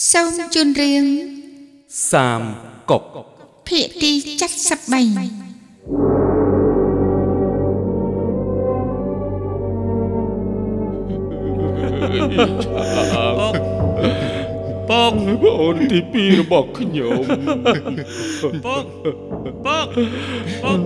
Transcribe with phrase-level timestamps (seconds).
[0.00, 1.04] សូមជូនរឿង
[2.10, 2.42] សាម
[2.90, 3.02] កុក
[3.68, 5.52] ភាគទី73
[14.88, 17.24] ពុកប្អូនទីពីររបស់ខ្ញុំ
[18.64, 18.84] ពុក
[19.64, 19.88] ពុក
[20.62, 20.80] ពុក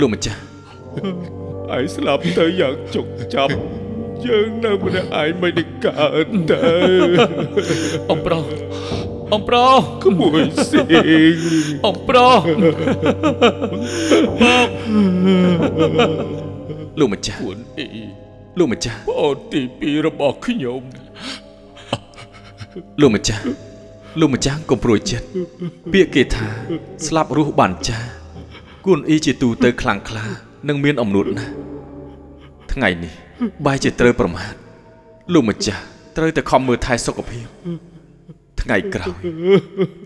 [0.00, 0.40] លោកម្ចាស់
[1.76, 3.54] ឯងស្លាប់ទៅយ៉ាងជោគចាប់
[4.26, 6.66] យើងនៅម្នាក់ឯងមិនได้កើតទៅ
[8.10, 8.44] អំប្រុស
[9.34, 10.80] អំប្រុសក្មួយសៀ
[11.34, 11.38] ង
[11.86, 12.40] អំប្រុស
[16.98, 17.88] លោកម្ចាស់ពួនអ៊ី
[18.58, 20.82] លោកម្ចាស់ប្អូនទីពីររបស់ខ្ញុំ
[23.00, 23.42] លោកម្ចាស់
[24.20, 25.26] លោកម្ចាស់កុំព្រួយចិត្ត
[25.92, 26.48] ពាក្យគេថា
[27.06, 28.06] ស្លាប់រស់បានចាស់
[28.84, 30.26] គួនអ៊ីជាទូទៅខ្លាំងក្លា
[30.68, 31.50] នឹងមានអំនួតណាស់
[32.72, 33.12] ថ្ងៃនេះ
[33.66, 34.52] បែរជាត្រូវប្រមាថ
[35.32, 35.82] លោកម្ចាស់
[36.16, 37.46] ត្រូវតែខំមើលថែសុខភាព
[38.62, 39.14] ថ្ងៃក្រោយ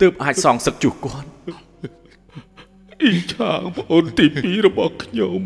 [0.01, 1.29] ទើបអាចសងសឹកជួសគាត់
[3.03, 5.41] អ៊ីឆាងប្អូនទី2របស់ខ្ញុំ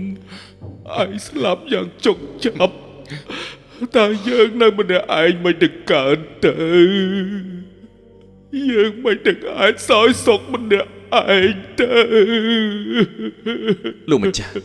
[0.95, 2.75] អាយស្លាប់យ៉ាងចុកចាប់
[3.97, 6.57] តើយើងនៅម្នាក់ឯងមិនដឹងកើតទៅ
[8.71, 11.19] យើងមិនដឹងអាចសោយសុកម្នាក់ ឯ
[11.53, 11.89] ងទៅ
[14.09, 14.55] លោកម្ចាស់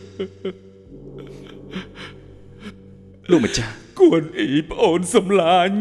[3.31, 5.79] លោកម្ចាស់គួនអ៊ីប្អូនសំឡាញ់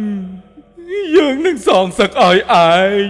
[1.17, 3.07] យើងនឹងសងសឹកឲ្យឯង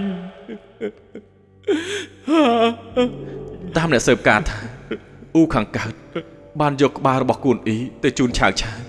[3.77, 4.59] តាមអ្នកស៊ើបការណ៍ថា
[5.35, 5.93] អ៊ូខាងកើត
[6.61, 8.79] បានយកក្បាលរបស់គួនអ៊ីទៅជូនឆាវឆាវ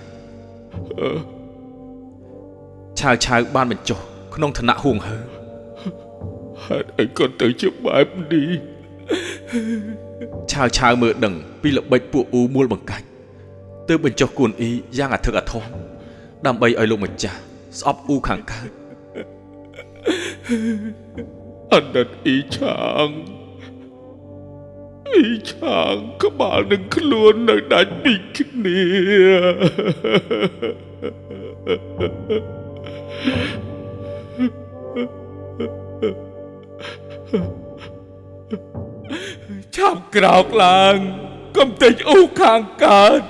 [3.00, 4.00] ឆាវឆាវបានបញ្ចុះ
[4.34, 5.29] ក្នុងឋានៈហួងហើរ
[6.70, 8.50] ហេតុអីក៏ទៅជាបែបនេះ
[10.50, 13.06] ឆាវឆាវមើលដឹងពីល្បិចពួកអ៊ូមូលបង្កាច់
[13.88, 15.64] ទើបបញ្ចុះគួនអ៊ីយ៉ាងអធិកអធម
[16.46, 17.38] ដើម្បីឲ្យលោកម្ចាស់
[17.78, 18.70] ស្អប់អ៊ូខាងកើត
[21.74, 23.08] អណ្ដិតអ៊ីឆាង
[25.08, 28.80] អ៊ីឆាងក្បាលនឹងខ្លួននៅដាច់ពីគ្នា
[39.74, 40.96] ឆាប់ក្រោកឡើង
[41.56, 43.20] កុំតិចអ៊ូខាងកើត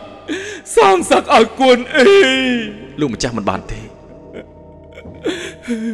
[0.76, 2.12] សងសឹកឲ្យគួនអ៊ី
[3.00, 3.80] លោកម្ចាស់មិនបានទេ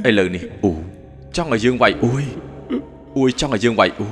[0.08, 0.72] ឥឡូវនេះអ៊ូ
[1.36, 2.24] ចង់ឲ្យយើងវាយអ៊ួយ
[3.16, 4.08] អ៊ួយចង់ឲ្យយើងវាយអ៊ូ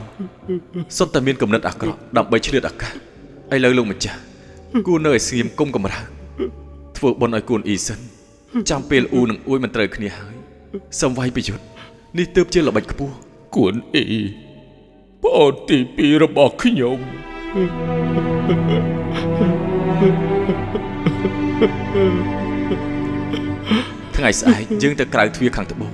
[0.96, 2.92] សុទ្ធតែមានគំនិតអាក្រក់ដើម្បីឆ្លៀតឱកាស
[3.54, 4.18] ឥឡូវលោកម្ចាស់
[4.86, 6.04] គួរនៅឲ្យស្ងៀមគុំកំរើក
[6.96, 7.98] ធ្វើបុណ្យឲ្យគួនអ៊ីសិន
[8.70, 10.34] ចាំពេលអ៊ូនិងអ៊ួយមិនត្រូវគ្នាហើយ
[11.00, 11.64] សំវាយប្រយុទ្ធ
[12.18, 13.14] នេះទើបជាល្បិចខ្ពស់
[13.56, 14.08] គួនអ៊ី
[15.22, 16.98] ប្អូនទីពីររបស់ខ្ញុំ
[24.16, 25.92] ថ្ងៃស្អែកយើងទៅក្រៅទ្វារខាងត្បូង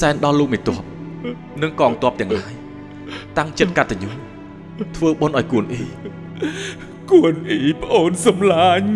[0.00, 0.82] សែនដល់លោកមេតប
[1.62, 2.52] និងកងទ័ពទាំងឡាយ
[3.38, 4.10] តាំងចិត្តកតញ្ញូ
[4.96, 5.82] ធ្វើបុណ្យឲ្យគួនអ៊ី
[7.10, 8.90] គួនអ៊ីប្អូនសំឡាញ់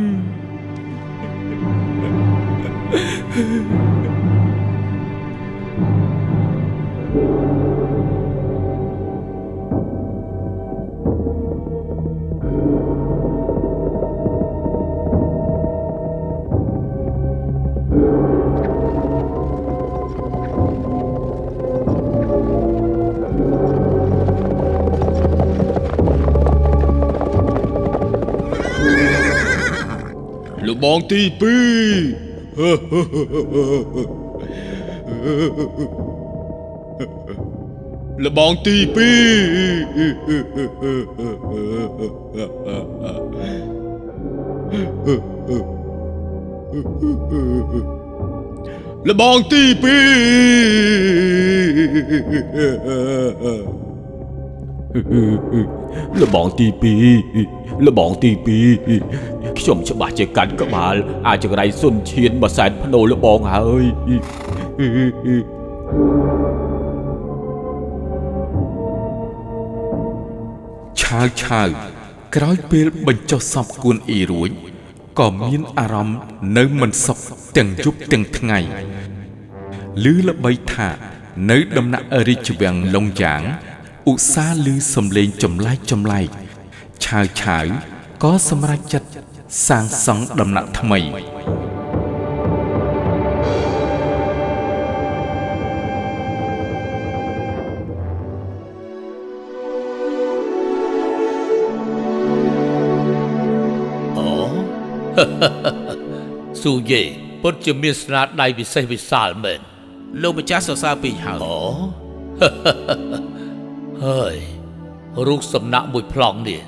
[7.47, 7.47] ល
[30.83, 31.55] បងទីពី
[38.19, 39.11] រលបងទីពី
[49.05, 49.97] រលបងទីពី
[56.09, 56.67] រលបងទី
[57.33, 60.94] 2លបងទី2 ខ្ញុំច្បាស់ជាកាន់ក្បាល
[61.26, 63.84] អាចចង្រៃសុនឈៀនមួយសែនភ្នោលបងហើយ
[71.00, 71.69] ឆាវឆាវ
[72.37, 74.50] ក្រោយពេលបញ្ចុះសពគួនអ៊ីរួច
[75.19, 76.19] ក៏មានអារម្មណ៍
[76.56, 77.19] នៅមិនសុខ
[77.56, 78.58] ទាំងយប់ទាំងថ្ងៃ
[80.04, 80.88] ឮល្បីថា
[81.50, 83.43] នៅដំណាក់រាជវាំងលងយ៉ាង
[84.11, 86.28] ឧស្សាហ៍ឮសំឡេងចម្លែកចម្លែក
[87.04, 87.66] ឆាវឆាវ
[88.22, 89.08] ក៏សម្រេចចិត្ត
[89.67, 91.00] សាងសង់ដំណាក់ថ្មីអ
[106.62, 107.03] ស៊ូយេ
[107.43, 109.61] ពិតជាមានស្នាដៃវិសេសវិសាលមែន
[110.23, 111.56] លោកម្ចាស់សរសើរពេកហើយអូ
[114.05, 114.37] ហើយ
[115.27, 116.61] រូបសំណាក់មួយប្លង់នេះ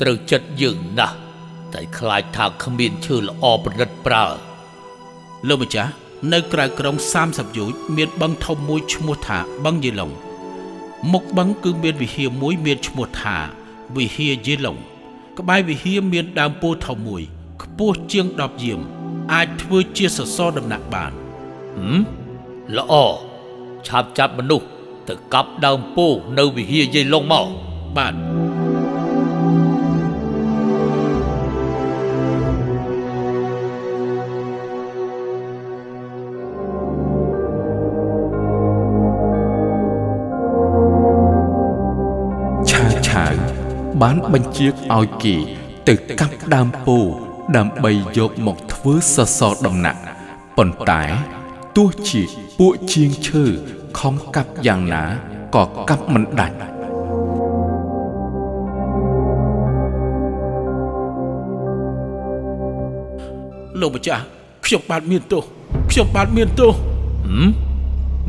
[0.00, 1.16] ត្រូវចិត្តយើងណាស់
[1.74, 4.24] តែខ្លាចថាគ្មានឈើល្អប្រណិតប្រើ
[5.48, 5.92] លោកម្ចាស់
[6.32, 10.10] នៅក្រៅក្រុង30យោជន៍មានបឹងធំមួយឈ្មោះថាបឹងយេឡុង
[11.12, 13.36] មុខបឹងគឺមានវិហារមួយមានឈ្មោះថា
[13.96, 14.76] វិហារយេឡុង
[15.38, 17.22] ក្បែរវិហារមានដើមពោធិ៍ធំមួយ
[17.62, 18.80] ខ្ពស់ជាង10យាម
[19.32, 21.12] អាចធ្វើជាសសរដំណាក់បាន
[21.76, 21.98] ហឹម
[22.76, 22.94] ល្អ
[23.86, 24.66] ឆាប់ចាប់មនុស្ស
[25.08, 27.46] ទៅកាប់ដើមពោធិ៍នៅវិហារយាយឡុងមក
[27.96, 28.14] បាទ
[44.04, 44.66] បានបញ្ជា
[44.96, 45.36] ឲ្យគេ
[45.88, 47.14] ទៅកាប់ដើមពោធិ៍
[47.56, 50.00] ដើម្បីយកមកធ្វើសសរដំណាក់
[50.56, 51.02] ប៉ុន្តែ
[51.76, 52.22] ទោះជា
[52.58, 53.44] ពួកជាងឈើ
[53.98, 55.04] ខំកាប់យ៉ាងណា
[55.54, 56.56] ក៏កាប់មិនដាច់
[63.80, 64.22] លោកម្ចាស់
[64.66, 65.42] ខ្ញុំបាទមានទោស
[65.90, 66.72] ខ្ញុំបាទមានទោស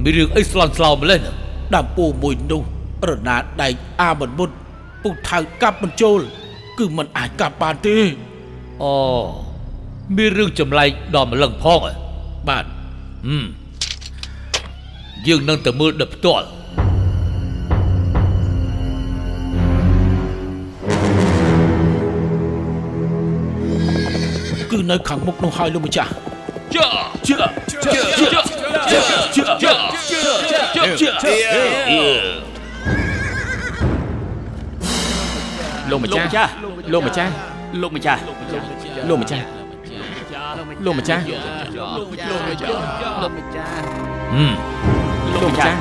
[0.04, 1.32] មានរឿងអីស្លន់ស្លោម្លេះណា
[1.76, 2.62] ដើមពោធិ៍មួយនោះ
[3.10, 3.74] រណាដែក
[4.04, 4.50] អាមិនមុត
[5.06, 6.20] ពុកថៅកាប់មិនចូល
[6.80, 7.98] គឺមិនអាចកាប់បានទេ
[8.84, 8.94] អូ
[10.16, 11.92] មានរឿងចម្លែកដល់ម្លឹងផងហ៎
[12.48, 12.66] បាទ
[13.28, 13.46] ហឹម
[15.28, 16.46] យើងនឹងទៅមើលដល់ផ្ទាល់
[24.72, 26.12] គឺនៅខាងមុខនោះហើយលោកម្ចាស់
[26.76, 26.86] ចា
[27.28, 27.36] ជឿ
[27.70, 28.42] ជឿជឿជឿ
[29.34, 29.72] ជឿជឿ
[30.02, 32.55] ជឿជឿជឿ
[35.92, 36.50] លោកម្ចាស់
[36.94, 37.32] លោកម្ចាស់
[37.82, 38.20] លោកម្ចាស់
[39.10, 39.46] លោកម្ចាស់
[40.86, 41.22] លោកម្ចាស់
[44.34, 44.54] ហឹម
[45.34, 45.76] លោកម្ចាស់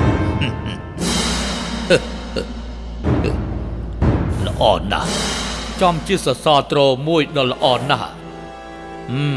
[4.47, 5.09] ល្អណាស់
[5.81, 8.09] ចំជាសសរត្រមួយដ៏ល្អណាស់ហឹ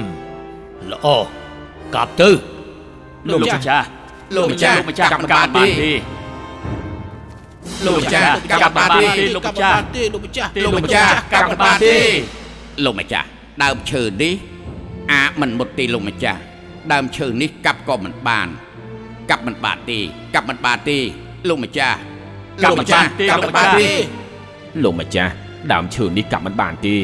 [0.00, 0.04] ម
[0.92, 1.06] ល្អ
[1.94, 2.30] កាប់ទៅ
[3.32, 3.86] លោកម្ចាស់
[4.36, 5.92] លោកម្ចាស់លោកម្ចាស់កាប់មិនបានទេ
[7.86, 11.98] លោកម្ចាស់កាប់មិនបានទេលោកម្ចាស់ទេលោកម្ចាស់លោកម្ចាស់កាប់មិនបានទេ
[12.84, 13.26] លោកម្ចាស់
[13.62, 14.34] ដើមឈើនេះ
[15.12, 16.40] អាមិនមុតទេលោកម្ចាស់
[16.92, 18.48] ដើមឈើនេះកាប់ក៏មិនបាន
[19.30, 19.98] កាប់មិនបានទេ
[20.34, 20.98] កាប់មិនបានទេ
[21.48, 21.96] លោកម្ចាស់
[22.64, 23.88] កាប់មិនបានទេកាប់មិនបានទេ
[24.84, 25.32] លោកម្ចាស់
[25.72, 26.94] ដើមឈើនេះកាប់មិនបានទេ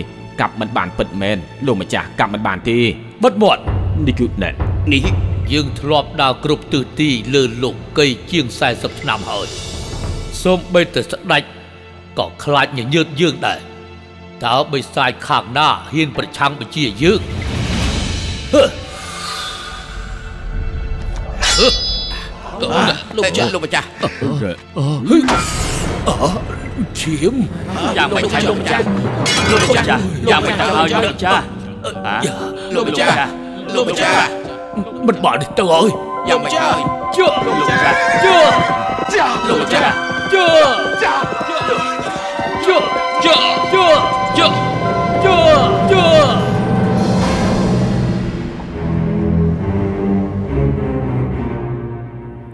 [0.41, 2.79] កាប់មិនបានពិតមែនលោកម្ចាស់កាប់មិនបានទេ
[3.25, 3.63] បិទមាត់
[4.07, 4.51] នេះគឺណែ
[4.95, 5.05] នេះ
[5.53, 9.74] យើងធ្លាប់ដើរគ្រប់ទិសទីលើលោកកៃជាង40ឆ្នាំហើយ
[10.45, 11.43] សូម្បីតែស្ដេច
[12.19, 13.59] ក៏ខ្លាចញញើតយើងដែរ
[14.45, 17.21] តើបិសាចខាងណាហ៊ានប្រឆាំងបញ្ជាយើង
[18.53, 18.65] ហឺ
[23.17, 23.87] លោកម្ចាស់លោកម្ចាស់
[27.01, 27.35] ឈាម
[27.97, 28.85] យ៉ាងមិនឆាលោកម្ចាស់
[29.51, 30.01] លោកម្ចាស់
[30.31, 31.45] យ៉ាងមិនទៅឲ្យលោកម្ចាស់
[32.75, 33.17] លោកម្ចាស់
[33.75, 34.29] លោកម្ចាស់
[35.07, 35.89] មិនបានទេទៅហើយ
[36.29, 36.81] យ៉ាងមិនហើយ
[37.17, 38.37] ជឿលោកម្ចាស់ជឿ
[39.49, 40.04] លោកម្ចាស់ជឿជឿជឿជឿជឿជឿជឿ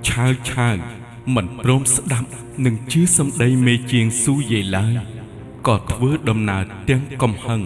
[0.08, 0.76] ឆាវឆាវ
[1.34, 2.28] មិនព្រមស្ដាប់
[2.64, 4.94] នឹងជឿសម្ដីមេជាងស៊ូយេឡើយ
[5.66, 7.60] ក៏ធ្វើដំណើរទាំងកំហឹង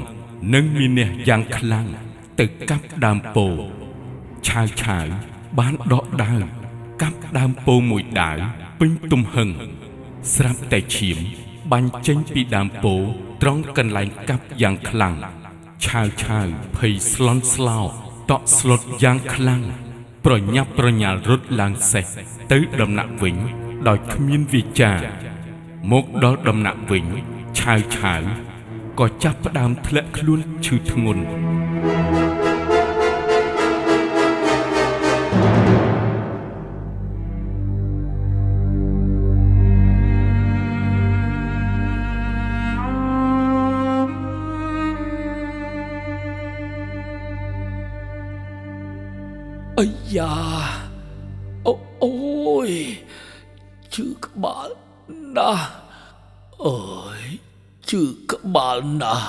[0.55, 1.87] និងមានះយ៉ាងខ្លាំង
[2.41, 3.61] ទៅកាប់ដើមពោធិ៍
[4.49, 5.07] ឆាវឆាវ
[5.59, 6.41] បានដកដាវ
[7.03, 8.39] កាប់ដើមពោធិ៍មួយដាវ
[8.81, 9.49] ពេញទំហឹង
[10.33, 11.19] ស្រាប់តែឈាម
[11.73, 13.09] បាញ់ចេញពីដើមពោធិ៍
[13.43, 15.15] ត្រង់កន្លែងកាប់យ៉ាងខ្លាំង
[15.87, 17.81] ឆាវឆាវភ័យស្លន់ស្លោ
[18.31, 19.63] តក់ស្លុតយ៉ាងខ្លាំង
[20.27, 22.07] ប្រញាប់ប្រញាល់រត់ឡើងសេះ
[22.53, 23.37] ទៅដំណាក់វិញ
[23.89, 24.93] ដោយគ្មានវាចា
[25.93, 27.05] មកដល់ដំណាក់វិញ
[27.59, 28.23] ឆាវឆាវ
[29.01, 32.34] ក៏ចាប់ផ្ដើមធ្លាក់ខ្លួនឈឺធ្ងន់អា
[55.39, 55.65] ណាស់
[56.65, 56.79] អើ
[57.23, 57.25] យ
[57.91, 59.29] ជឺក្បាលណាស់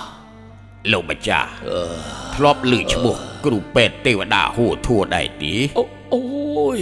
[0.91, 1.50] លោកម្ចាស់
[2.35, 5.53] ធ្លាប់ឮឈ្មោះគ្រូពេទ្យទេវតាហួធួដែរទី
[6.13, 6.21] អូ
[6.77, 6.79] យ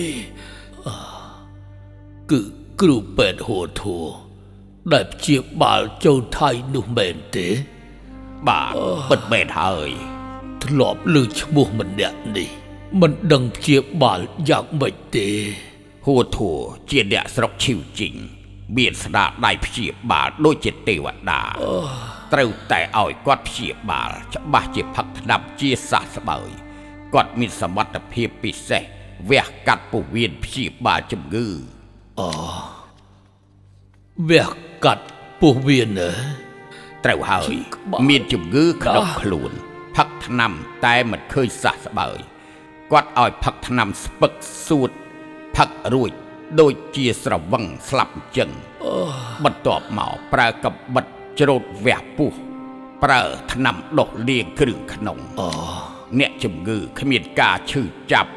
[2.32, 2.42] គឺ
[2.82, 3.98] គ្រូពេទ្យហួធួ
[4.94, 7.48] ដែលព្យាបាលចូលថៃនោះមែនទេ
[8.48, 8.74] បាទ
[9.10, 9.90] ពិតមែនហើយ
[10.64, 12.50] ធ្លាប់ឮឈ្មោះម្នាក់នេះ
[13.02, 15.28] មិនដឹងព្យាបាលយ៉ាងម៉េចទេ
[16.06, 16.52] ហួធួ
[16.90, 18.16] ជាអ្នកស្រុកឈីវជីង
[18.78, 21.42] មានស្នាដៃព្យាបាលដូចជាទេវតា
[22.34, 26.50] ត្រូវតែឲ្យគាត់ព្យាបាល ច្បាស់ជាផឹកថ្នាំជាសះស្បើយ
[27.14, 28.84] គាត់មានសមត្ថភាពពិសេស
[29.30, 31.48] វះកាត់ពោះវៀនព្យាបាលជំងឺ
[34.30, 34.50] វះ
[34.86, 35.06] កាត់
[35.42, 36.12] ពោះវៀនណា
[37.06, 39.52] ត្រូវហើយក្បាលមានជំងឺក្នុងក្បាលខ្លួន
[39.96, 40.52] ផឹកថ្នាំ
[40.86, 42.18] តែមិនឃើញសះស្បើយ
[42.92, 44.34] គាត់ឲ្យផឹកថ្នាំស្ពឹក
[44.68, 44.92] សួត
[45.58, 46.12] ផឹករួច
[46.60, 48.50] ដូចជាស្រវឹងស្លាប់អញ្ចឹង
[49.44, 51.06] បន្ទាប់មកប្រើកបិត
[51.40, 52.34] ច្រូតវះពោះ
[53.04, 53.22] ប្រើ
[53.54, 55.20] ថ្នាំដុសលាងគ្រឿងក្នុង
[56.20, 58.32] អ្នកជំងឺគ្មានការឈឺចាប់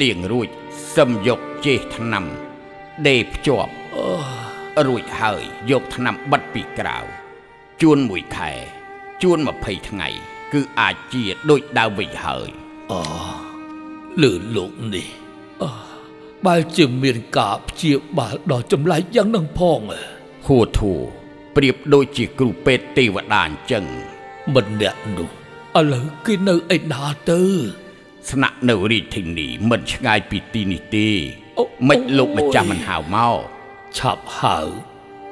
[0.00, 0.48] លាងរួច
[0.94, 2.24] សឹមយកចេះថ្នាំ
[3.06, 3.72] ដេរភ្ជាប់
[4.86, 6.98] រួចហើយយកថ្នាំបិទពីក្រៅ
[7.82, 8.50] ជួនមួយខែ
[9.22, 10.08] ជួន20ថ្ងៃ
[10.52, 12.48] គឺអាចជាដូចដើមវិញហើយ
[14.22, 15.08] លើលោកនេះ
[15.62, 15.87] អឺ
[16.46, 20.00] បើជាមានការព្យាបាលដល់ចម្លែកយ៉ាងនឹងផងហ៎
[20.46, 20.92] ហួធូ
[21.56, 23.84] ប្រៀបដូចជាគ្រូពេទ្យទេវតាអញ្ចឹង
[24.54, 25.28] មិនអ្នកនោះ
[25.78, 27.42] ឥឡូវគេនៅឯណាទៅ
[28.30, 31.08] ស្នាក់នៅរាជធានីមិនឆ្ងាយពីទីនេះទេ
[31.58, 33.38] អូមិនលោកម្ចាស់អូយមិនហៅមក
[33.96, 34.58] ឆាប់ហៅ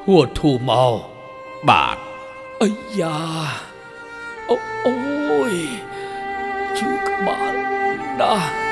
[0.05, 0.95] ហួធូមក
[1.69, 1.97] បាទ
[2.63, 2.69] អា
[3.01, 3.19] យ៉ា
[4.51, 4.97] អូអូ
[5.51, 5.55] យ
[6.79, 7.55] ជឺក្បាល
[8.21, 8.66] ណាស់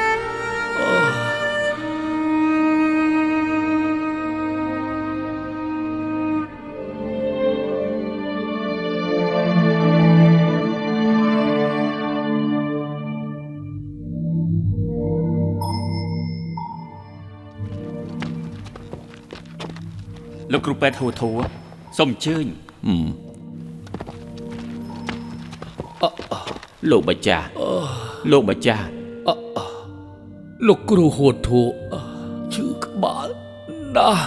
[20.64, 21.38] គ្រូពេទ្យហួធัว
[21.98, 22.46] សូមអញ្ជើញ
[26.90, 27.46] លោកម្ចាស់
[28.30, 28.86] លោកម្ចាស់
[30.66, 31.60] លោកគ្រូហួធូ
[31.92, 32.00] អឺ
[32.54, 33.28] ជឺក្បាល
[33.96, 34.26] ណាស់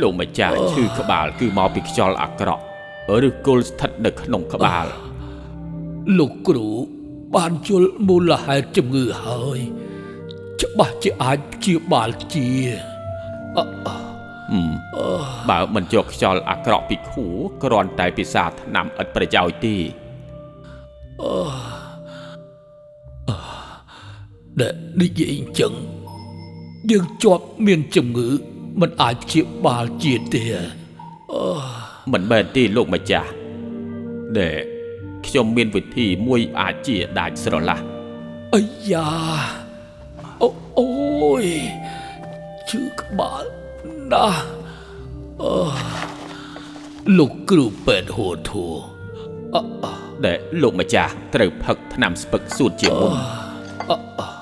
[0.00, 2.62] លោកម្ចាស់ឈឺក្បាល គឺមកពីខ្យល់អាក្រក់
[3.28, 4.86] ឬគល់ស្ថិតនៅក្នុងក្បាល
[6.18, 6.68] លោកគ្រូ
[7.34, 9.58] បានយល់មូលហេតុជំងឺហើយ
[10.62, 12.48] ច្បាស់ជាអាចព្យាបាលជា
[15.50, 19.76] បើមិនយកខ្យល់អាក្រក់ពីខួរគ្រាន់តែពិសាថ្នាំឥតប្រយោជន៍ទេ
[24.60, 25.72] ដែលនិយាយអញ្ចឹង
[26.90, 28.28] យើងជាប់មានជំងឺ
[28.80, 30.44] មិនអាចព្យាបាលជាទេ
[32.12, 33.30] មិនមែនទេលោកម្ចាស់
[34.38, 34.56] ដែល
[35.26, 37.78] ខ្ញុំមានវិធីមួយអាចជាដាច់ស្រឡះ
[38.54, 38.62] អា
[38.92, 39.10] យ៉ា
[40.42, 40.48] អូ
[40.78, 40.88] អូ
[41.42, 41.46] យ
[42.70, 43.44] ជឺក្បាល
[44.12, 44.40] ណាស់
[45.42, 45.52] អឺ
[47.18, 48.64] លោកគ្រូពេទ្យហួធូ
[49.54, 49.86] អអ
[50.24, 53.12] ដែលលោកម្ចាស់ត្រូវផឹកថ្នាំស្ពឹកសួតជាមុន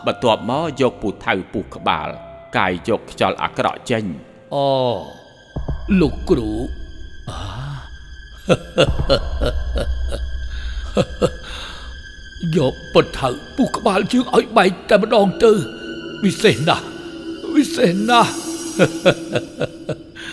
[0.07, 2.09] បន្ទាប់មកយកពូថៅពុះក្បាល
[2.57, 4.05] កាយយកខ្យល់អាក្រក់ចេញ
[4.55, 4.67] អូ
[6.01, 6.51] លោកគ្រូ
[7.31, 7.75] អា
[12.57, 15.53] យកពត់ថៅពុះក្បាលជើងឲ្យបែកតែម្ដងទៅ
[16.25, 16.87] វិសេសណាស់
[17.55, 18.44] វិសេសណាស់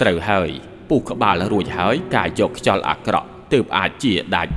[0.01, 0.50] ត្រូវហើយ
[0.89, 4.51] ពុះក្បាលរួចហើយកាយយកខ្យល់អាក្រក់ទើបអាចជាដាច់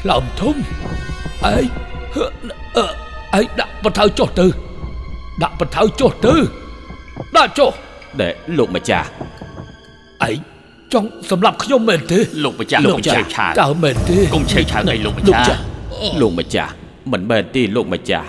[0.00, 1.64] ថ្លើមធំឯង
[2.14, 2.24] ហឺ
[2.76, 2.86] អឺ
[3.38, 4.46] ឯងដាក់ពត់ថៅចុះទៅ
[5.42, 6.34] ដាក់ពត់ថៅចុះទៅ
[7.36, 7.70] ដាក់ចុះ
[8.20, 9.06] ដែលលោកម្ចាស់
[10.28, 10.36] ឯង
[10.92, 15.60] ចង់សម្លាប់ខ្ញុំមែនទេលោកម្ចាស់លោកុំកម្ចាស់ឆេវឆាវតើមែនទេកុំឆេវឆាវអីលោកម្ចាស់
[16.20, 16.72] លោកម្ចាស់
[17.12, 18.28] មិនមែនទេលោកម្ចាស់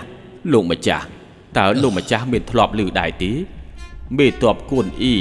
[0.52, 1.04] លោកម្ចាស់
[1.58, 3.32] តើលោកម្ចាស់មានធ្លាប់ឮដែរទេ
[4.18, 5.16] មេតបគួនអ៊ី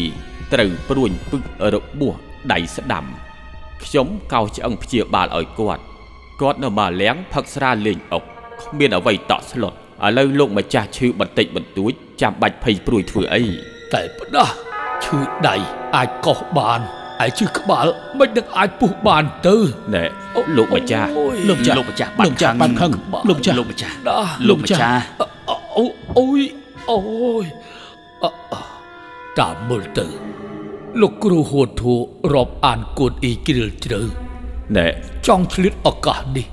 [0.53, 1.41] ត្រូវព្រួញពឹក
[1.73, 2.15] របួស
[2.53, 3.05] ដៃស្ដាំ
[3.83, 5.83] ខ្ញុំកោសឆ្អឹងព្យាបាលឲ្យគាត់
[6.41, 8.23] គាត់នៅមកលៀងផឹកស្រាលេងអុក
[8.61, 9.75] គ្មានអ្វីតក់ស្លុតឥ
[10.17, 13.43] ឡូវលោកម្ចាស់ឈឺបន្តិចបន្តួចចាំបាច់ភ័យព្រួយធ្វើអី
[13.93, 14.53] តែផ្ដាស់
[15.03, 15.55] ឈឺដៃ
[15.95, 16.79] អាចកោសបាន
[17.23, 17.85] ឯឈឺក្បាល
[18.19, 19.55] មិននឹងអាចពុះបានទៅ
[19.95, 20.03] ណែ
[20.57, 22.91] លោកម្ចាស់អូយលោកម្ចាស់លោកម្ចាស់បាត់ខឹង
[23.29, 24.17] លោកម្ចាស់លោកម្ចាស់ណា
[24.49, 24.81] លោកម្ចាស់
[26.17, 26.41] អូអូយ
[26.89, 26.99] អូ
[27.43, 27.45] យ
[28.23, 28.53] អអ
[29.39, 30.05] តាមមើលទៅ
[31.01, 31.93] លោកគ្រូហួតធូ
[32.33, 34.01] រាប់អានគួនអ៊ីគ្រិលជ្រៅ
[34.75, 34.87] ណែ
[35.27, 36.45] ចង់ឆ្លៀតឱកាសនេះ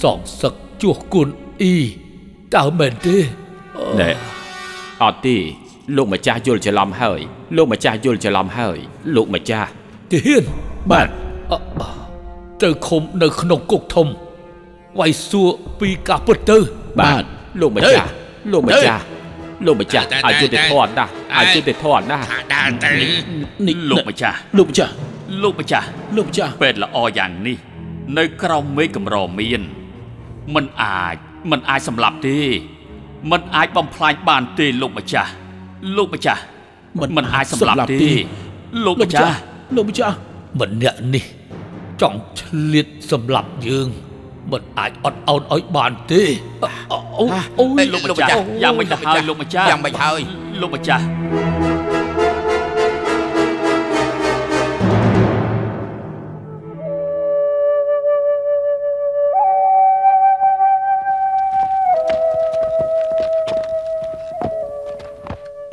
[0.00, 1.28] សងសឹកជួសគួន
[1.62, 1.76] អ៊ី
[2.54, 3.16] តើមែនទេ
[4.00, 4.10] ណែ
[5.02, 5.36] អត់ទេ
[5.96, 7.20] លោកម្ចាស់យល់ច្រឡំហើយ
[7.56, 8.78] លោកម្ចាស់យល់ច្រឡំហើយ
[9.14, 9.70] លោកម្ចាស់
[10.10, 10.44] ទាហាន
[10.90, 11.08] បាទ
[11.52, 11.82] អអ
[12.62, 14.06] ទៅឃុំនៅក្នុងគុកធំ
[14.98, 15.48] វាយសួរ
[15.80, 16.58] ពីការពិតទៅ
[17.00, 17.24] បាទ
[17.60, 18.08] លោកម្ចាស់
[18.51, 19.03] លោកម្ចាស់
[19.65, 22.25] លោកម្ចាស់ឲ្យយុត្តិធម៌ណាស់ឲ្យយុត្តិធម៌ណាស់
[23.67, 24.91] នេះលោកម្ចាស់លោកម្ចាស់
[25.43, 25.85] លោកម្ចាស់
[26.15, 27.57] លោកម្ចាស់ពេទ្យល្អយ៉ាងនេះ
[28.17, 29.61] នៅក្រោមមេឃកម្រមាន
[30.55, 31.15] มันអាច
[31.51, 32.37] มันអាចសម្លាប់ទេ
[33.31, 35.31] มันអាចបំផ្លាញបានទេលោកម្ចាស់
[35.97, 36.41] លោកម្ចាស់
[36.99, 38.13] มัน มันអាចសម្លាប់ សម្លាប់ ទេ ទេ
[38.85, 39.35] លោកម្ចាស់
[39.75, 40.15] លោកម្ចាស់
[40.59, 41.25] ម្នាក់នេះ
[42.01, 43.87] ចង់ឆ្លៀតសម្លាប់យើង
[44.51, 46.23] មិនអាចអត់ឱនឲ្យបានទេ
[46.63, 47.24] អូអូ អូ
[47.78, 48.30] អេយលោកម្ចាស់
[48.62, 50.20] យ៉ាងមិនទៅហើយលោកម្ចាស់យ៉ាងមិនហើយ
[50.60, 51.04] លោកម្ចាស់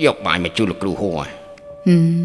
[0.05, 1.19] យកបាយមកជូនលោកគ្រូហួរ
[1.87, 2.15] ហឹម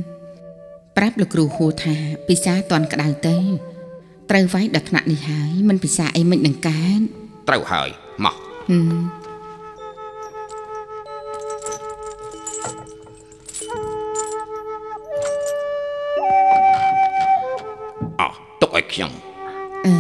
[0.97, 1.97] ប្រាប់លោកគ្រូហួរថា
[2.29, 3.37] ពិសាតន់ក្តៅទៅ
[4.31, 7.01] ត្រូវវាយដល់ថ្នាក់នេះហើយមិនពិសាអីមិននឹងកើត
[7.49, 7.89] ត្រូវហើយ
[8.25, 19.13] មកហឹម អោះទុកឲ្យខ្ញុំ
[19.85, 19.95] អឺ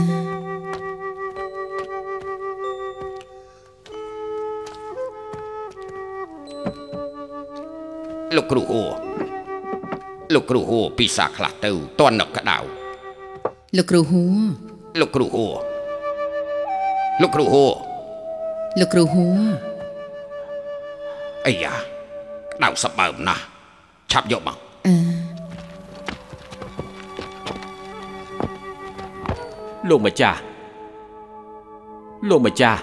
[8.37, 8.91] លោកគ្រូហួរ
[10.35, 12.59] លោកគ្រូហួរពីសាខ្លះទៅតន់នឹកក្តៅ
[13.77, 14.39] លោកគ្រូហួរ
[15.00, 15.55] លោកគ្រូហួរ
[17.23, 17.90] លោកគ្រូហួរ
[18.79, 19.41] លោកគ្រូហួរ
[21.47, 23.43] អាយ៉ាក្តៅសបើមណាស់
[24.11, 24.95] ឆាប់យកមកអឺ
[29.89, 30.39] លោកម្ចាស់
[32.29, 32.81] លោកម្ចាស់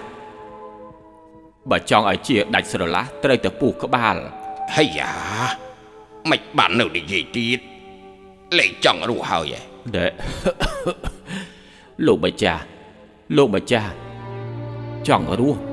[1.70, 4.16] បើចង់ឲ្យជាដាច់ស្រឡះត្រូវតែពុះក្បាល
[4.76, 5.12] ហើយយ៉ា
[6.30, 7.58] មិនបាននៅនិយាយទៀត
[8.58, 9.64] លេងចង់រស់ហើយឯង
[9.96, 10.06] ដេ
[12.06, 12.62] លោកម្ចាស់
[13.36, 13.90] លោកម្ចាស់
[15.08, 15.67] ចង់រស់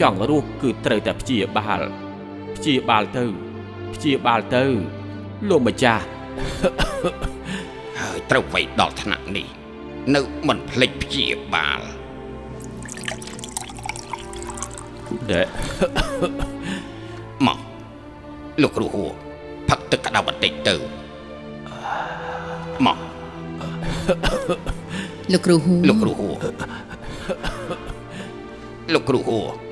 [0.00, 1.82] ចង់រស់គឺត្រូវតែព្យាបាល
[2.56, 3.24] ព្យាបាលទៅ
[3.94, 4.64] ព្យាបាលទៅ
[5.48, 6.04] លោកម្ចាស់
[8.00, 9.46] ហើយត្រូវໄວដល់ថ្នាក់នេះ
[10.14, 11.80] នៅមិនភ្លេចព្យាបាល
[15.30, 15.42] ដេ
[17.46, 17.58] មក
[18.62, 19.10] លោកគ្រូហួរ
[19.68, 20.74] ផឹកទឹកក្តៅបន្តិចទៅ
[22.86, 22.98] មក
[25.32, 26.34] លោកគ្រូហួរលោកគ្រូហួរ
[28.94, 29.67] លោកគ្រូហួរ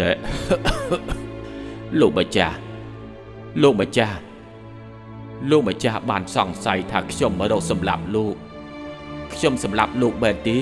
[0.00, 0.10] ដេ
[2.00, 2.56] លោកម្ចាស់
[3.62, 4.18] លោកម្ចាស់
[5.50, 8.36] លោកម្ចាស់បានសង្ស័យថាខ្ញុំមករកសម្លាប់លោក
[9.34, 10.56] ខ្ញុំសម្លាប់លោកបែបទេ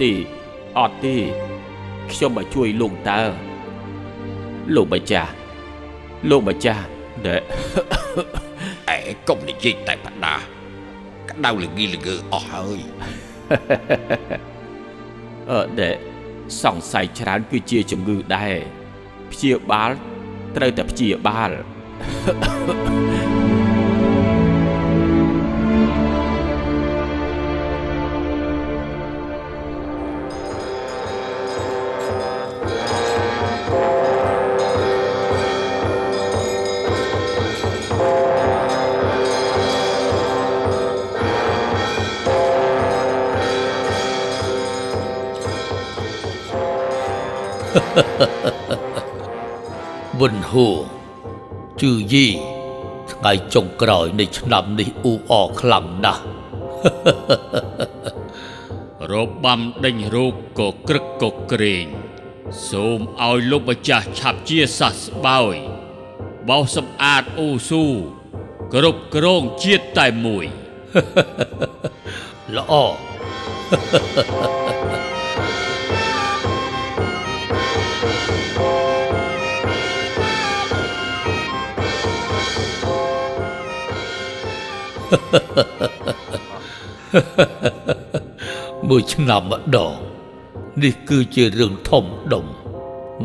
[0.00, 0.10] ទេ
[0.78, 1.16] អត់ទេ
[2.12, 3.20] ខ្ញុំមកជួយលោកតើ
[4.74, 5.30] លោកម្ចាស់
[6.30, 6.84] លោកម្ចាស់
[7.26, 7.36] ដេ
[8.96, 10.36] ឯងកុំនិយាយតែបដា
[11.30, 12.80] ក្តៅល្ងីល្ងើអស់ហើយ
[15.50, 15.90] អឺដេ
[16.62, 18.54] សង្ស័យច្រើនគឺជាជំងឺដែរ
[19.32, 19.90] ព្យាបាល
[20.56, 21.50] ត្រូវតែព្យាបាល
[50.20, 50.76] វិនហួរ
[51.80, 52.26] ជឺយី
[53.12, 56.22] ថ្ងៃចុងក្រោយនៃឆ្នាំនេះអ៊ូអរខ្លាំងណាស់
[59.12, 61.86] របាំដេញរោគក៏ក្រឹកក៏ក្រែង
[62.68, 65.56] សូមឲ្យលោកម្ចាស់ឆាប់ជាសះស្បើយ
[66.48, 67.84] បោសសម្អាតអូស៊ូ
[68.74, 70.44] គ្រប់គ្រងជាតិតែមួយ
[72.56, 72.72] ល្អ
[88.88, 89.94] មួយឆ្នាំម្ដង
[90.82, 92.46] នេះគឺជារឿងធំដុំ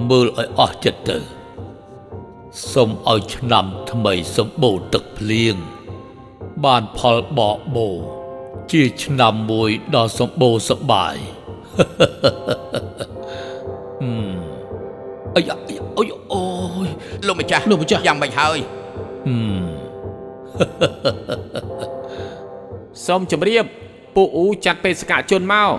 [0.10, 1.18] មើលឲ្យអស់ចិត្តទៅ
[2.72, 5.56] សូមឲ្យឆ្នាំថ្មីសម្បូរទឹកភ្លៀង
[6.66, 7.90] បានផលបកបោ
[8.72, 11.16] ជាឆ្នាំមួយដ៏សម្បូរសប្បាយ
[14.02, 14.34] ហឹម
[15.36, 16.44] អាយ៉ាអាយ៉ាអូយអូ
[16.86, 16.88] យ
[17.28, 18.58] លោកម្ចាស់លោកម្ចាស់យ៉ាងមិនហើយ
[19.28, 19.64] ហឹម
[23.06, 23.66] សូមជម្រាប
[24.16, 25.70] ពួកអ៊ូចាត់បេសកជនមក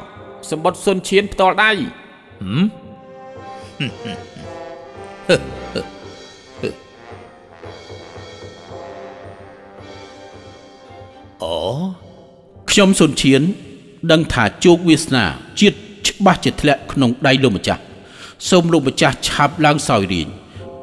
[0.50, 2.64] សម្បត្តិសុនឈៀនផ្ទាល់ដៃហឹម
[11.42, 11.56] អូ
[12.70, 13.42] ខ្ញុំសុនឈៀន
[14.12, 15.24] ដឹងថាជោគវាសនា
[15.60, 15.76] ជាតិ
[16.08, 17.82] ច្បាស់ជាធ្លាក់ក្នុងដៃលោកម្ចាស់
[18.48, 20.28] សូមលោកម្ចាស់ឆាប់ឡើងសោយរាញ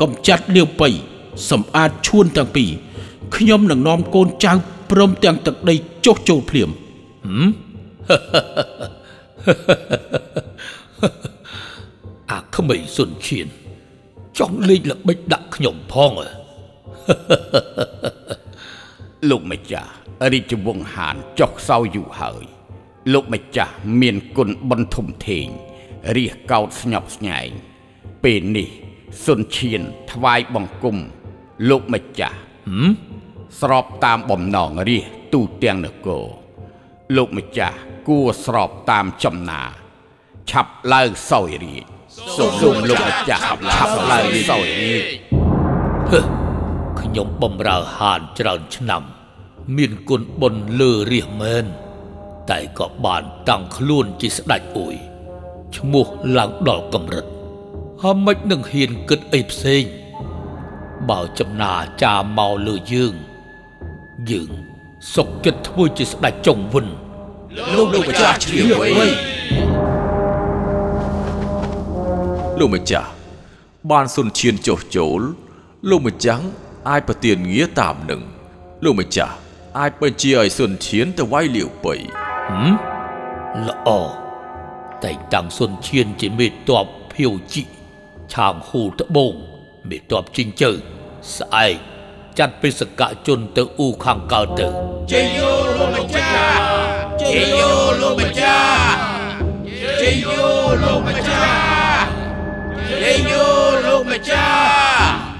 [0.01, 0.89] កំចាត់លាវប៉ៃ
[1.49, 2.69] សម្អាតឈួនទាំងពីរ
[3.35, 4.53] ខ្ញុំនឹងនាំកូនចៅ
[4.91, 6.69] ព្រមទាំងទឹកដីចុះចូលភ្លាម
[12.31, 13.47] អាក្មេងសុនឈៀន
[14.39, 16.29] ចង់លេងល្បិចដាក់ខ្ញុំផងហ៎
[19.29, 19.91] លោកម្ចាស់
[20.33, 22.43] រាជវង្សហានចុះខ្សោយយូរហើយ
[23.13, 25.47] លោកម្ចាស់មានគុណបុណ្យធំធេង
[26.17, 27.49] រាជកោតស្ញប់ស្ញែង
[28.23, 28.69] ពេលនេះ
[29.25, 30.97] សុនឈៀនថ្វាយបង្គំ
[31.69, 32.37] លោកម្ចាស់
[33.59, 36.40] ស្របតាមបំណងរាជទូទាំងនគរ
[37.15, 39.61] លោកម្ចាស់គួរស្របតាមចំណា
[40.49, 41.85] ឆាប់ឡើងសោយរាជ
[42.37, 43.61] សូមលោកម្ចាស់ឆាប់
[44.11, 45.03] ឡើងសោយរាជ
[46.99, 49.03] ខ្ញុំបំរើហានច្រើនឆ្នាំ
[49.77, 51.65] មានគុណបុណ្យលើរាជមែន
[52.49, 54.95] តែក៏បានតាំងខ្លួនជាស្ដេចអួយ
[55.75, 56.05] ឈ្មោះ
[56.37, 57.25] ឡើងដល់កម្រិត
[58.01, 59.83] ហើយមិននឹងហ៊ានគិតអីផ្សេង
[61.09, 63.13] បើចំណាចាមកលើយើង
[64.31, 64.51] យើង
[65.13, 66.87] សុកចិត្តធ្វើជាស្ដេចចុងវិន
[67.57, 68.87] លោកម្ចាស់ជ្រាបវៃ
[72.59, 73.09] លោកម្ចាស់
[73.91, 75.21] បានសុនឈានចុះចូល
[75.89, 76.45] លោកម្ចាស់
[76.89, 78.21] អាចប្រទានងារតាមនឹង
[78.83, 79.33] លោកម្ចាស់
[79.79, 81.95] អាចបញ្ជាឲ្យសុនឈានទៅវាយលាវបៃ
[83.67, 83.89] ល្អ
[85.03, 86.51] តែងតាំងសុនឈៀនជាមេត
[86.83, 87.63] បភៀវជី
[88.33, 89.33] ឆាងហូត្បូង
[89.89, 90.71] មេតបជីងជើ
[91.35, 91.75] ស្អែក
[92.39, 94.67] ចាត់បេសកជនទៅអ៊ូខាងកើតទៅ
[95.11, 96.70] ជ័យយោលោកម្ចាស់
[97.29, 98.97] ជ័យយោលោកម្ចាស់
[100.01, 100.39] ជ័យយោ
[100.83, 102.05] លោកម្ចាស់
[102.89, 103.45] ជ័យយោ
[103.85, 105.31] លោកម្ចាស់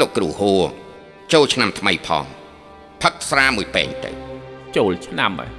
[0.00, 0.62] លោកគ្រូហួរ
[1.32, 2.35] ចូលឆ្នាំថ្មីផង
[3.06, 4.10] ផឹកស្រាមួយពេងទៅ
[4.76, 5.50] ចូលឆ្នាំហើយ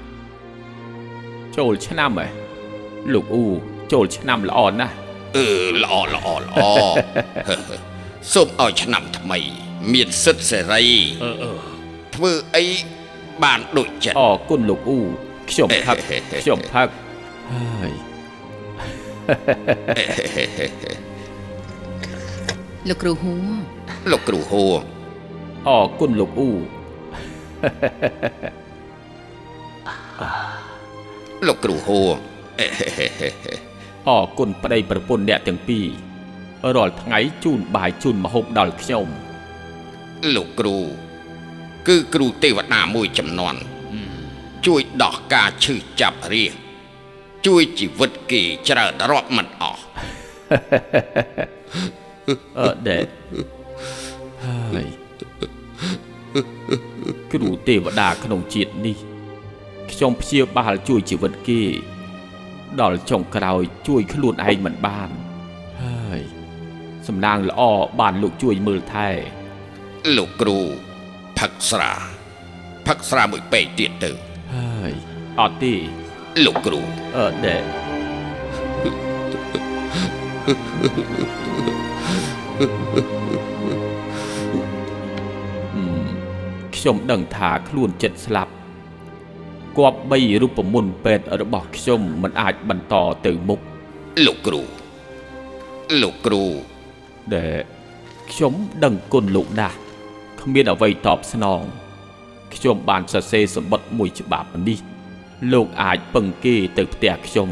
[1.57, 2.31] ចូលឆ្នាំហើយ
[3.13, 3.45] លោកអ៊ូ
[3.93, 4.95] ចូលឆ្នាំល្អណាស់
[5.35, 5.47] អឺ
[5.83, 6.57] ល្អល្អល្អ
[8.33, 9.39] សូមឲ្យឆ្នាំថ្មី
[9.93, 10.85] មានសិទ្ធិសេរី
[12.15, 12.65] ធ្វើអី
[13.43, 14.99] បានដូចចិត្តអរគុណលោកអ៊ូ
[15.49, 15.97] ខ្ញុំផឹក
[16.43, 16.87] ខ្ញុំផឹក
[17.51, 17.93] ហើយ
[22.89, 23.47] លោកគ្រូហួរ
[24.11, 24.73] លោកគ្រូហួរ
[25.67, 26.76] អរគុណលោកអ៊ូ
[31.47, 32.09] លោកគ្រូហួរ
[34.07, 35.85] អរគុណប្តីប្រពន្ធអ្នកទាំងពីរ
[36.75, 39.07] រាល់ថ្ងៃជូនបាយជូនម្ហូបដល់ខ្ញុំ
[40.35, 40.77] លោកគ្រូ
[41.87, 43.55] គឺគ្រូទេវតាមួយចំនួន
[44.65, 46.53] ជួយដោះការឈឺចាប់រាជ
[47.45, 49.83] ជួយជីវិតគេច្រើនរាប់មិនអស់
[52.59, 53.07] អឺដេត
[54.75, 55.06] ហើយ
[57.33, 58.97] គ្រូទេវតាក្នុងជាតិនេះ
[59.91, 61.61] ខ្ញុំព្យាបាលជួយជីវិតគេ
[62.81, 65.09] ដល់ចុងក្រោយជួយខ្លួនឯងមិនបាន
[65.81, 66.21] ហើយ
[67.07, 67.61] សំណាងល្អ
[67.99, 69.09] បានលោកជួយមើលថែ
[70.17, 70.59] លោកគ្រូ
[71.39, 71.93] ផឹកស្រា
[72.87, 74.11] ផឹកស្រាមួយពេកទៀតទៅ
[74.53, 74.93] ហើយ
[75.39, 75.73] អត់ទេ
[76.45, 76.81] លោកគ្រូ
[77.17, 77.63] អឺដេត
[82.99, 83.46] អឺ
[86.87, 88.51] ខ្ញុំដឹងថាខ្លួនចិត្តស្លាប់
[89.77, 92.95] គប្បីរូបមន្តពេទ្យរបស់ខ្ញុំមិនអាចបន្ត
[93.25, 93.59] ទៅមុខ
[94.25, 94.61] លោកគ្រូ
[96.01, 96.43] លោកគ្រូ
[97.33, 97.53] ដែល
[98.31, 99.77] ខ្ញុំដឹងគុណលោកណាស់
[100.41, 101.61] គ្មានអ្វីតបស្នង
[102.55, 104.79] ខ្ញុំបានសរសេរសម្បត្តិមួយច្បាប់នេះ
[105.53, 107.49] លោកអាចពឹងគេទៅផ្ទះខ្ញុំ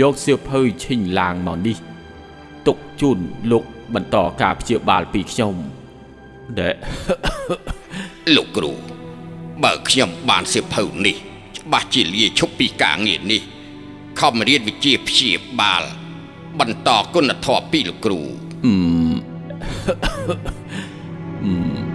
[0.00, 1.78] យកសៀវភៅឈិញឡាងមកនេះ
[2.66, 3.18] ទុកជូន
[3.50, 5.54] លោកបន្តការព្យាបាលពីខ្ញុំ
[6.58, 6.74] ដែល
[8.36, 8.72] លោកគ្រូ
[9.62, 11.16] បើខ្ញុំបានសៀវភៅនេះ
[11.56, 13.42] ច្បាស់ជាលាឈប់ពីការងារនេះ
[14.20, 15.30] ខំរៀនវិជ្ជាព្យា
[15.60, 15.84] បាល
[16.58, 18.20] បន្តគុណធម៌ពីលោកគ្រូ
[21.44, 21.91] អឺ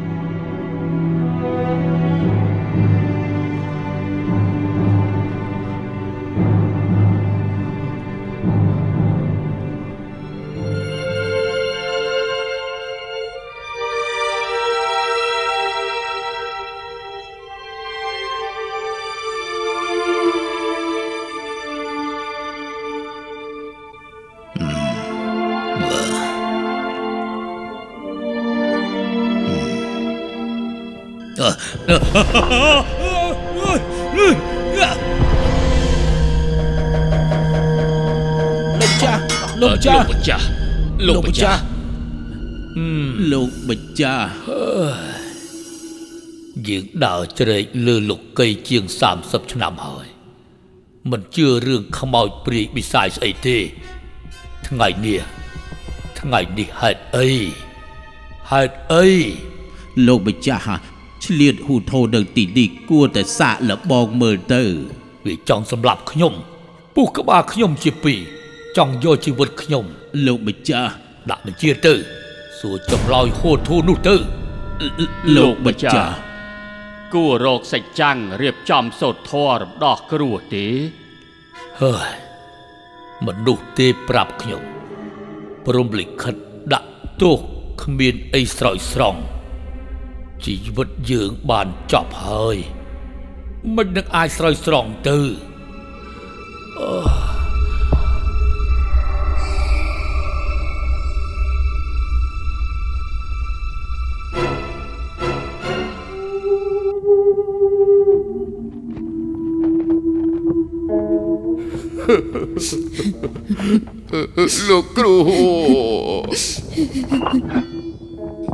[31.87, 32.01] លោក
[38.81, 39.21] ម្ចាស់
[39.61, 40.45] លោកម្ចាស់លោកម្ចាស់
[41.07, 41.61] លោកម្ចាស់
[43.31, 44.27] លោកម្ចាស់
[46.67, 48.83] យើងដើរជ្រែកលើលោកីជាង
[49.17, 50.07] 30ឆ្នាំហើយ
[51.11, 53.57] មិនជឿរឿងខ្មោចព្រាយបិសាចស្អីទេ
[54.67, 55.21] ថ្ងៃនេះ
[56.19, 57.29] ថ្ងៃនេះហេតុអី
[58.51, 59.07] ហេតុអី
[60.07, 60.96] លោកម្ចាស់ហ่ะ
[61.27, 64.63] ឆ្លៀតហ៊ូថូនៅទីនេះគួរតែសាកលបងមើលទៅ
[65.25, 66.33] វាចង់សម្លាប់ខ្ញុំ
[66.95, 68.19] ពុះក្បាលខ្ញុំជាពីរ
[68.77, 69.85] ចង់យកជីវិតខ្ញុំ
[70.25, 70.91] លោកម្ចាស់
[71.29, 71.93] ដាក់បញ្ជាទៅ
[72.59, 74.15] សួរចម្លើយហូតធូរនោះទៅ
[75.37, 76.13] លោកម្ចាស់
[77.13, 80.65] គួររកសាច់ចាំងរៀបចំសូត្រធម៌រំដោះគ្រោះទេ
[81.81, 82.11] ហើយ
[83.25, 84.63] មនុស្សទេប្រាប់ខ្ញុំ
[85.65, 86.35] ព្រមលិខិត
[86.73, 86.89] ដាក់
[87.21, 87.37] ទោស
[87.83, 89.21] គ្មានអីស្រោចស្រង់
[90.45, 92.57] ជីវិតយើងបានចប់ហើយ
[93.75, 95.19] មិននឹងអាចស្រោចស្រង់ទៅ
[114.69, 115.15] លោកគ្រូ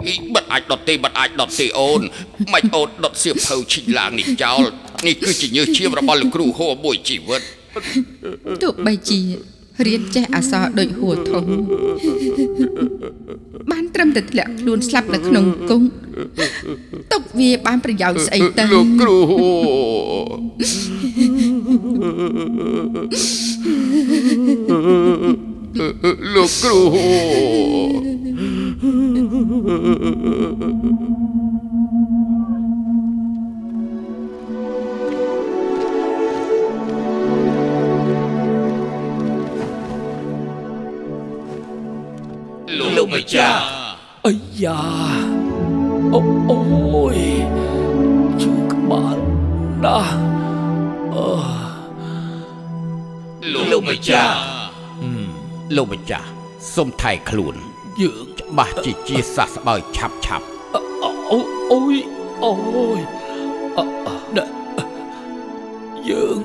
[0.07, 2.01] អីបាត់អាចដុតទេបាត់អាចដុតទេអូន
[2.53, 4.61] មិនអូនដុតសៀវភៅឈីឡាងនេះចោល
[5.07, 7.41] នេះគឺជាញើសឈាមរបស់លោកគ្រូហូរមួយជីវិត
[8.63, 9.21] ទោះបីជា
[9.87, 11.43] រៀនចេះអក្សរដូចហួរធំ
[13.71, 15.81] បានត្រឹមតែធ្លាក់ខ្លួនស្លាប់នៅក្នុងគុក
[17.11, 19.17] ទុកវាបានប្រយោជន៍ស្អីទៅលោកគ្រូ
[26.35, 26.79] លោកគ្រូ
[28.83, 28.89] លោ
[43.05, 43.61] កម្ចាស់
[44.25, 44.81] អាយ៉ា
[46.13, 46.19] អូ
[46.49, 46.59] អូ
[47.15, 47.19] យ
[48.41, 49.19] ជូក្បាល
[49.83, 50.15] ណាស់
[53.71, 54.37] លោកម្ចាស់
[55.75, 56.27] លោកម្ចាស់
[56.75, 57.57] សុំថែខ្លួន
[58.01, 61.39] យើងច្បាស់ជាជាសះស្បើយឆាប់ឆាប់អូអូ
[61.71, 61.95] អូយ
[62.43, 62.53] អូ
[62.97, 62.99] យ
[63.77, 64.39] អអដ
[66.09, 66.37] យើង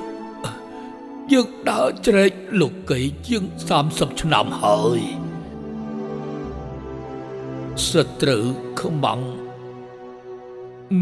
[1.31, 2.31] យើងដើរជ្រែក
[2.61, 3.43] លោកីជាង
[3.81, 5.01] 30ឆ្នាំហើយ
[7.87, 7.89] ស
[8.21, 8.45] ត្រូវ
[8.79, 9.21] ខ្មាំង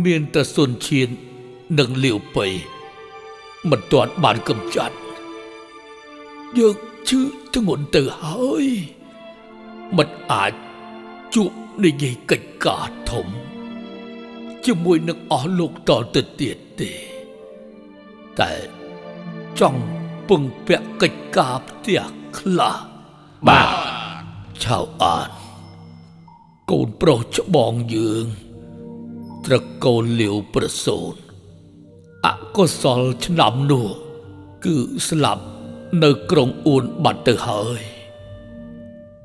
[0.04, 1.10] មានតែសុនឈៀន
[1.80, 2.48] និងលាវប៉ៃ
[3.70, 4.96] មិនទាន់បានកំចាត់
[6.58, 6.76] យើង
[7.08, 7.22] ឈឺ
[7.54, 8.68] ធ្ងន់ទៅហើយ
[9.96, 10.54] មិនអាច
[11.34, 11.52] ជួប
[11.84, 13.28] និយាយកិច្ចការធំ
[14.66, 16.94] ជាមួយនឹងអស់លោកតទៅទៀតទេ
[18.40, 18.52] តែ
[19.60, 19.82] ចង់
[20.30, 22.02] ពឹងពាក់កិច្ចការផ្ទះ
[22.38, 22.78] ខ្លះ
[23.48, 23.70] បាទ
[24.64, 25.30] ឆៅអាន
[26.72, 28.26] កូនប្រុសច្បងយើង
[29.46, 31.14] ត្រកូលលាវប្រសូន
[32.26, 33.88] អកុសលឆ្នាំនោះ
[34.66, 34.76] គឺ
[35.10, 35.46] ស្លាប់
[36.04, 37.82] នៅក្រុងអួនបាត់ទៅហើយ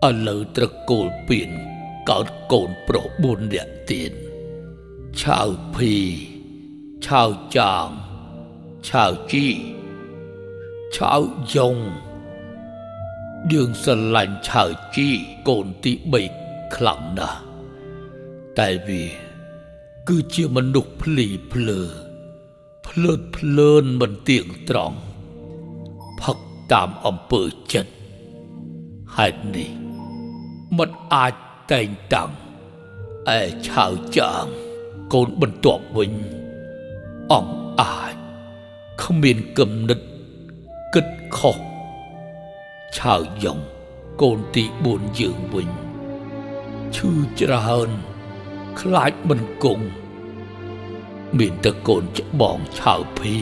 [0.09, 1.51] ឥឡូវត្រកូលពៀន
[2.11, 4.13] កើតកូនប្រុស4នាក់ទៀត
[5.21, 5.41] ឆៅ
[5.75, 5.95] ភី
[7.07, 7.23] ឆៅ
[7.57, 7.89] ចាង
[8.89, 9.47] ឆៅជី
[10.95, 11.13] ឆៅ
[11.55, 11.77] យ៉ង
[13.53, 15.09] យើងស្រឡាញ់ឆៅជី
[15.49, 15.93] កូនទី
[16.35, 17.41] 3ខ្លាំងណាស់
[18.59, 19.05] តែវា
[20.09, 21.81] គឺជាមនុស្សភ្លីភ្លើ
[22.87, 24.99] ភ្លើតភ្លើនមិនទៀងត្រង់
[26.23, 26.39] ផឹក
[26.73, 27.93] តាមអំពើចិត្ត
[29.17, 29.82] ហេតុនេះ
[30.79, 31.35] មិនអាច
[31.73, 32.33] តែងតាំង
[33.39, 33.87] ឯឆៅ
[34.19, 34.47] ចាង
[35.13, 36.13] កូនបន្ទាប់វិញ
[37.33, 38.15] អង្គអាច
[39.03, 40.01] គ្មានគំនិត
[40.95, 41.07] គិត
[41.37, 41.59] ខុស
[42.99, 43.59] ឆៅយ៉ង
[44.23, 45.69] កូនទី4យើងវិញ
[46.95, 47.91] ឈឺច្រើន
[48.81, 49.87] ខ្លាចមិនគង់
[51.39, 53.37] មានតែកូនច្បងឆៅភី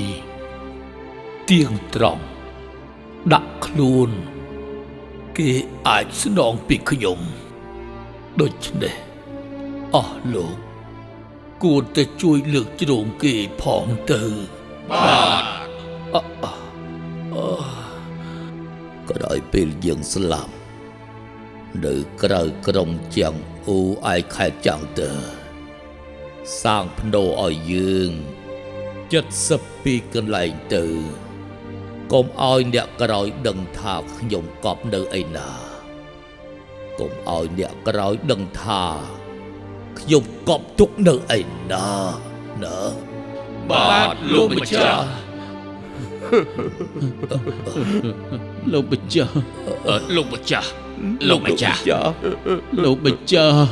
[1.50, 2.24] ទៀងត្រង់
[3.32, 4.10] ដាក់ខ្លួន
[5.40, 5.52] គេ
[5.88, 7.18] អាចស្នងពីខ្ញុំ
[8.40, 8.96] ដូច្នេះ
[9.94, 10.56] អស់លោក
[11.62, 14.22] គួរតែជួយលើកជ្រងគេផងទៅ
[14.90, 15.44] បាទ
[16.14, 16.46] អអ
[19.10, 20.54] ក្រោយពេលយើងស្លាប់
[21.84, 23.34] នៅក្រៅក្រុងជាង
[23.66, 23.80] អ៊ូ
[24.14, 25.12] ឯខេត្តចាំងទើ
[26.62, 28.10] សាងភ្នោឲ្យយើង
[28.92, 30.86] 72កន្លែងទៅ
[32.12, 35.50] កុំឲ្យអ្នកក្រោយដឹងថាខ្ញុំកប់នៅឯណា
[36.98, 38.82] កុំឲ្យអ្នកក្រោយដឹងថា
[39.98, 41.40] ខ្ញុំកប់ទុកនៅឯ
[41.72, 41.88] ណា
[42.62, 42.78] ណា
[43.70, 45.04] បាទលោកម្ចាស់
[48.72, 49.34] លោកម្ចាស់
[49.88, 50.70] អឺលោកម្ចាស់
[51.28, 51.80] លោកម្ចាស់
[52.82, 53.68] លោកម្ចាស់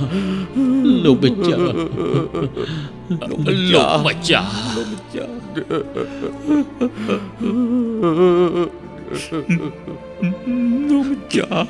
[1.05, 1.67] លោកម្ចាស់
[3.23, 5.29] លោកម្ចាស់លោកម្ចាស់
[10.89, 11.69] លោកម្ចាស់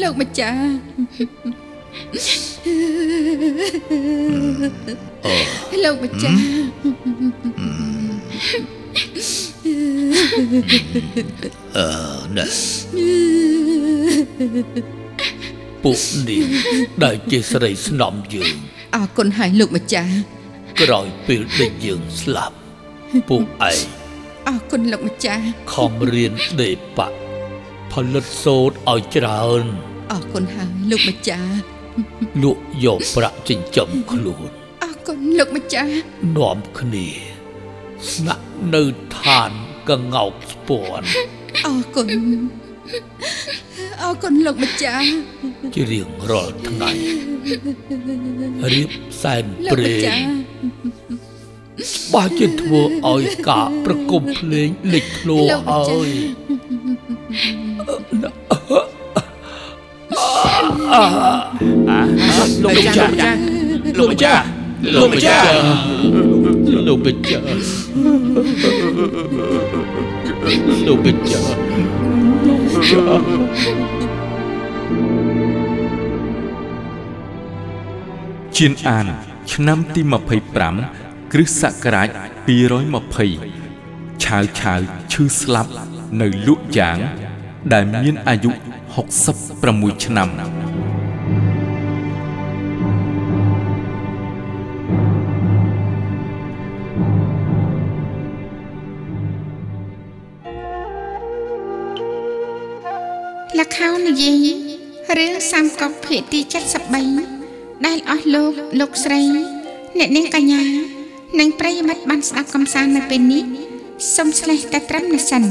[0.00, 0.70] លោកម្ចាស់
[5.82, 6.40] លោកម្ចាស់
[11.76, 11.88] អឺ
[12.36, 12.46] ណែ
[15.84, 16.44] ពួកនេះ
[17.04, 18.54] ដែលជាស្រីស្នំយើង
[18.96, 20.12] អរគុណហើយលោកម្ចាស់
[20.80, 22.56] ក្រោយពេលដែលយើងស្លាប់
[23.28, 23.80] ពួកឯង
[24.48, 27.08] អរគុណលោកម្ចាស់ខំរៀនដេបៈ
[27.92, 29.64] ផលិតសូត្រឲ្យច្រើន
[30.12, 31.54] អរគុណហើយលោកម្ចាស់
[32.42, 34.50] លក់យកប្រាក់ចិញ្ចឹមខ្លួន
[34.84, 35.92] អរគុណលោកម្ចាស់
[36.36, 37.08] នាំគ្នា
[38.12, 38.82] ស្នាក់នៅ
[39.16, 39.52] ឋាន
[39.88, 41.06] កងោកស្ពាន់
[41.64, 42.08] អរគុណ
[44.02, 45.08] អរគុណលោកម្ចាស់
[45.74, 46.90] ជារៀងរាល់ថ្ងៃ
[48.72, 48.90] រៀប
[49.22, 50.22] សែនលោកព្រេម្ចាង
[51.88, 56.26] ស់បើជាធ្វើឲ្យការប្រគំភ្លេងលេចធ្លោលោកហើម្ចា
[62.30, 63.12] ស់យលោកម្ចាស់
[63.98, 64.44] លោកម្ចាស់
[64.96, 67.44] លោកម្ចាស់លោកម្ចាស់ លោកម្ចាស់
[78.56, 79.06] ជៀនអាន
[79.52, 80.00] ឆ្នាំទី
[80.66, 82.08] 25គ្រិស្តសករាជ
[82.90, 84.80] 220ឆាវឆាវ
[85.12, 85.72] ឈឺស្លាប់
[86.20, 86.98] នៅលក់យ៉ាង
[87.72, 88.50] ដែលមានអាយុ
[89.28, 90.28] 66ឆ្នាំ
[103.60, 104.46] លខោននិយាយ
[105.18, 106.40] រឿងសាមកុកភាគទី
[107.12, 109.22] 73ដែលអស់លោកលោកស្រី
[109.98, 110.62] អ្នកនាងកញ្ញា
[111.40, 113.44] និងប្រិយមិត្តបានស្ដាប់កំសាន្តនៅពេលនេះ
[114.16, 115.42] សូមឆ្លេះតែត្រឹមនេះសិន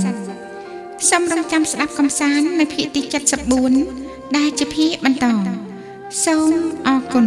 [1.09, 3.01] សូមរងចាំស្ដាប់កំសាន្តនៅភាគទី
[3.69, 5.25] 74ដែលជាភាគបន្ត
[6.25, 6.51] សូម
[6.87, 7.25] អរគុណ